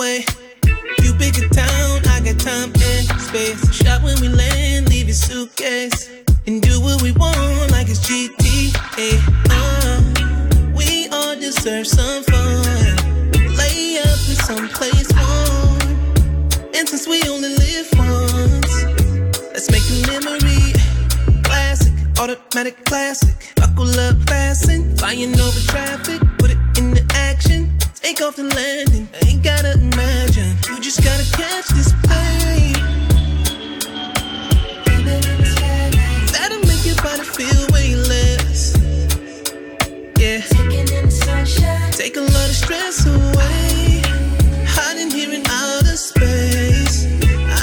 Runway. 0.00 0.24
You 1.02 1.12
pick 1.14 1.36
a 1.38 1.48
town, 1.48 2.00
I 2.08 2.20
got 2.24 2.38
time 2.38 2.72
and 2.72 3.20
space. 3.20 3.72
Shop 3.72 4.02
when 4.02 4.18
we 4.20 4.28
land, 4.28 4.88
leave 4.88 5.06
your 5.06 5.14
suitcase. 5.14 6.10
And 6.46 6.62
do 6.62 6.80
what 6.80 7.02
we 7.02 7.12
want 7.12 7.70
like 7.70 7.88
it's 7.88 8.00
GTA. 8.00 9.20
Uh, 9.50 10.72
we 10.74 11.08
all 11.10 11.36
deserve 11.36 11.86
some 11.86 12.22
fun. 12.24 12.96
Lay 13.56 13.98
up 13.98 14.20
in 14.28 14.36
some 14.48 14.68
place 14.68 15.10
warm. 15.14 16.72
And 16.74 16.88
since 16.88 17.06
we 17.06 17.22
only 17.28 17.54
live 17.54 17.88
once, 17.96 18.84
let's 19.52 19.70
make 19.70 19.84
a 19.92 20.06
memory. 20.12 20.72
Classic, 21.42 21.92
automatic 22.18 22.84
classic. 22.86 23.34
Buckle 23.56 23.90
up, 24.00 24.16
fasten, 24.28 24.96
flying 24.96 25.38
over 25.38 25.60
traffic. 25.60 26.29
Off 28.22 28.36
the 28.36 28.44
landing. 28.44 29.08
Ain't 29.24 29.42
gotta 29.42 29.72
imagine. 29.72 30.54
You 30.68 30.78
just 30.78 31.02
gotta 31.02 31.24
catch 31.32 31.68
this 31.68 31.90
plane. 32.04 32.74
That'll 36.30 36.60
make 36.68 36.84
your 36.84 36.96
body 36.96 37.24
feel 37.24 37.66
way 37.72 37.94
less. 37.96 38.76
Yeah. 40.18 40.42
Take 41.92 42.18
a 42.18 42.20
lot 42.20 42.48
of 42.50 42.56
stress 42.56 43.06
away. 43.06 44.02
Hiding 44.68 45.10
here 45.10 45.32
in 45.32 45.42
outer 45.46 45.96
space. 45.96 47.06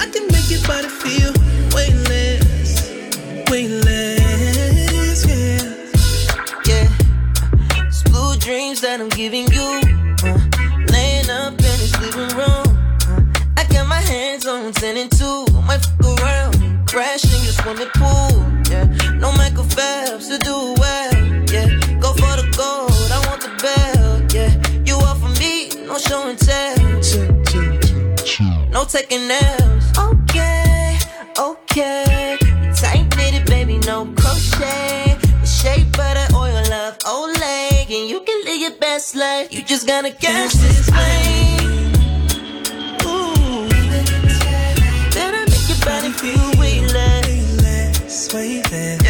I 0.02 0.10
can 0.12 0.26
make 0.32 0.50
your 0.50 0.64
body 0.66 0.88
feel 0.90 1.34
way 1.76 1.94
less. 2.10 2.90
Way 3.52 3.68
less, 3.68 5.24
yeah. 5.28 5.62
yeah. 6.66 7.86
It's 7.86 8.02
blue 8.02 8.36
dreams 8.38 8.82
that 8.82 9.00
I'm 9.00 9.10
giving 9.10 9.47
10 14.74 14.98
and 14.98 15.12
2. 15.12 15.46
Might 15.66 15.82
fuck 15.82 16.20
around 16.22 16.88
crash 16.88 17.24
in 17.26 17.44
your 17.44 17.54
swimming 17.54 17.92
pool. 17.96 18.34
Yeah, 18.72 18.86
no 19.22 19.32
Michael 19.34 19.64
Phelps 19.64 20.28
to 20.28 20.38
do 20.40 20.76
well. 20.78 21.14
Yeah, 21.54 21.68
go 22.00 22.12
for 22.14 22.34
the 22.40 22.48
gold. 22.58 22.92
I 23.12 23.20
want 23.28 23.42
the 23.42 23.54
belt. 23.64 24.34
Yeah, 24.34 24.52
you 24.84 24.96
are 24.98 25.16
for 25.16 25.30
me 25.40 25.70
no 25.86 25.98
show 25.98 26.28
and 26.28 26.38
tell. 26.38 26.78
No 28.72 28.84
taking 28.86 29.30
L's. 29.30 29.98
Okay, 29.98 30.98
okay. 31.40 32.38
Tight 32.76 33.08
knitted, 33.16 33.46
baby, 33.48 33.78
no 33.80 34.06
crochet. 34.18 35.18
The 35.42 35.48
shape 35.48 35.88
of 35.88 35.98
that 35.98 36.34
oil 36.34 36.64
love, 36.70 36.98
Olay. 37.00 37.86
And 37.90 38.10
you 38.10 38.22
can 38.22 38.44
live 38.46 38.62
your 38.62 38.78
best 38.80 39.16
life. 39.16 39.54
You 39.54 39.64
just 39.64 39.88
gotta 39.88 40.12
catch 40.12 40.54
this 40.54 40.90
plane. 40.90 41.57
waiting 48.38 49.07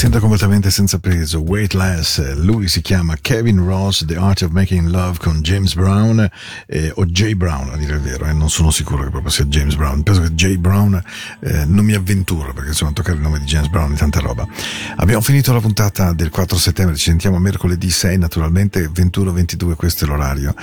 Sento 0.00 0.18
completamente 0.18 0.70
senza 0.70 0.98
peso. 0.98 1.42
Weightless. 1.42 2.36
Lui 2.36 2.68
si 2.68 2.80
chiama 2.80 3.18
Kevin 3.20 3.62
Ross, 3.62 4.06
The 4.06 4.16
Art 4.16 4.40
of 4.40 4.50
Making 4.50 4.88
Love 4.88 5.18
con 5.18 5.42
James 5.42 5.74
Brown 5.74 6.26
eh, 6.66 6.90
o 6.94 7.04
Jay 7.04 7.34
Brown, 7.34 7.68
a 7.68 7.76
dire 7.76 7.96
il 7.96 8.00
vero. 8.00 8.24
eh, 8.24 8.32
non 8.32 8.48
sono 8.48 8.70
sicuro 8.70 9.02
che 9.02 9.10
proprio 9.10 9.30
sia 9.30 9.44
James 9.44 9.74
Brown. 9.74 10.02
Penso 10.02 10.22
che 10.22 10.30
Jay 10.30 10.56
Brown 10.56 10.98
eh, 11.40 11.66
non 11.66 11.84
mi 11.84 11.92
avventuro 11.92 12.54
perché 12.54 12.70
insomma 12.70 12.92
toccare 12.92 13.16
il 13.16 13.22
nome 13.22 13.40
di 13.40 13.44
James 13.44 13.68
Brown 13.68 13.92
è 13.92 13.96
tanta 13.96 14.20
roba. 14.20 14.48
Abbiamo 14.96 15.20
finito 15.20 15.52
la 15.52 15.60
puntata 15.60 16.14
del 16.14 16.30
4 16.30 16.56
settembre. 16.56 16.96
Ci 16.96 17.10
sentiamo 17.10 17.38
mercoledì 17.38 17.90
6, 17.90 18.16
naturalmente 18.16 18.88
21-22. 18.88 19.74
Questo 19.74 20.06
è 20.06 20.08
l'orario. 20.08 20.54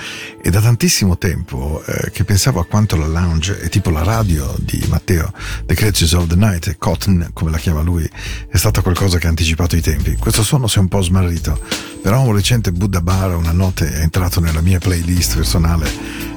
E 0.42 0.50
da 0.50 0.60
tantissimo 0.60 1.16
tempo 1.16 1.80
eh, 1.86 2.10
che 2.10 2.24
pensavo 2.24 2.58
a 2.58 2.66
quanto 2.66 2.96
la 2.96 3.06
lounge 3.06 3.60
è 3.60 3.68
tipo 3.68 3.90
la 3.90 4.02
radio 4.02 4.52
di 4.58 4.84
Matteo, 4.88 5.32
The 5.64 5.76
Creatures 5.76 6.12
of 6.14 6.26
the 6.26 6.34
Night, 6.34 6.76
Cotton, 6.76 7.30
come 7.32 7.52
la 7.52 7.58
chiama 7.58 7.82
lui, 7.82 8.10
è 8.50 8.56
stata 8.56 8.82
qualcosa 8.82 9.18
che 9.18 9.26
anticipato 9.28 9.76
i 9.76 9.80
tempi. 9.80 10.16
Questo 10.16 10.42
suono 10.42 10.66
si 10.66 10.78
è 10.78 10.80
un 10.80 10.88
po' 10.88 11.00
smarrito, 11.00 11.60
però 12.02 12.22
un 12.22 12.34
recente 12.34 12.72
Buddha 12.72 13.00
Bar 13.00 13.36
una 13.36 13.52
notte 13.52 13.92
è 13.92 14.00
entrato 14.00 14.40
nella 14.40 14.60
mia 14.60 14.78
playlist 14.78 15.36
personale 15.36 15.88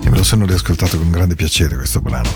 e 0.01 0.09
me 0.09 0.17
lo 0.17 0.23
sono 0.23 0.45
riascoltato 0.45 0.97
con 0.97 1.09
grande 1.09 1.35
piacere 1.35 1.75
questo 1.75 2.01
brano. 2.01 2.29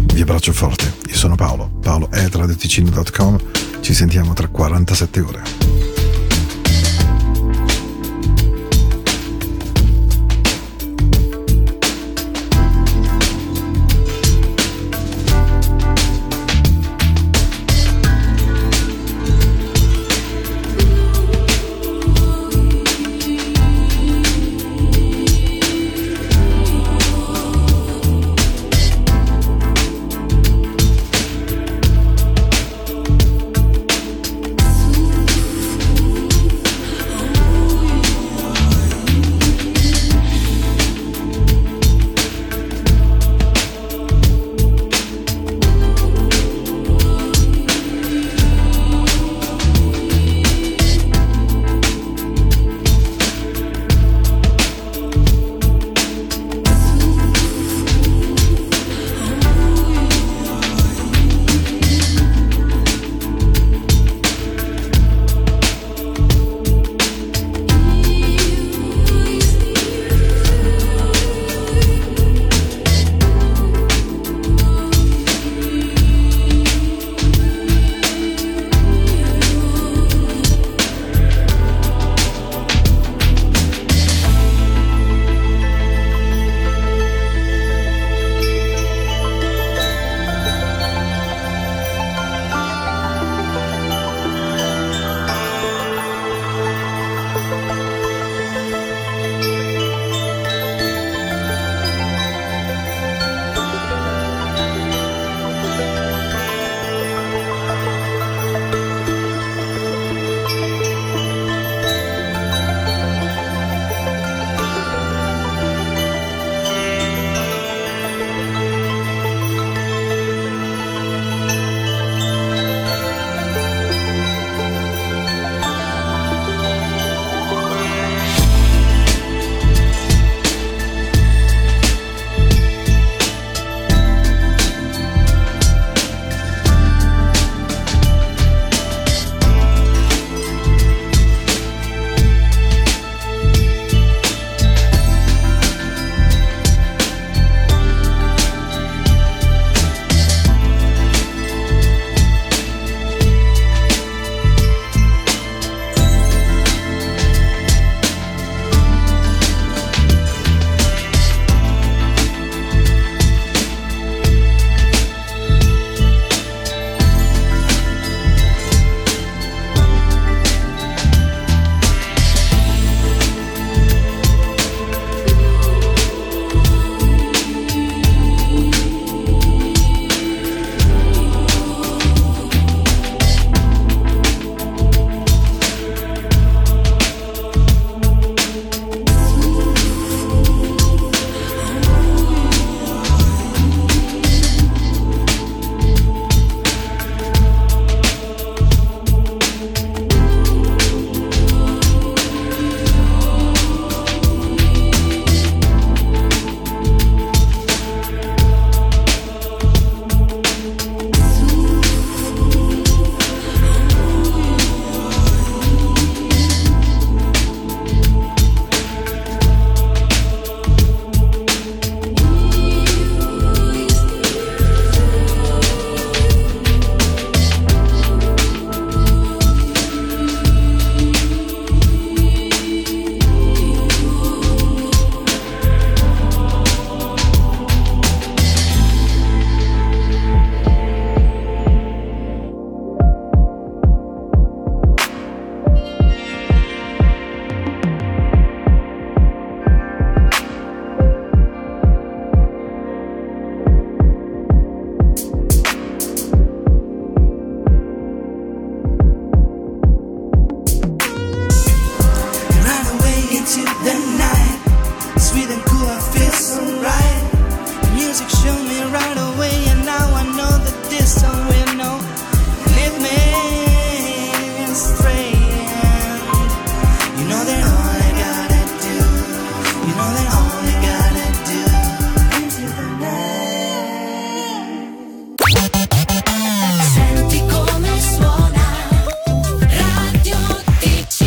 Vi 0.00 0.20
abbraccio 0.20 0.52
forte, 0.52 0.94
io 1.08 1.16
sono 1.16 1.34
Paolo, 1.34 1.68
paolo 1.80 2.08
at 2.12 2.34
radioticino.com, 2.34 3.38
ci 3.80 3.94
sentiamo 3.94 4.32
tra 4.32 4.48
47 4.48 5.20
ore. 5.20 5.87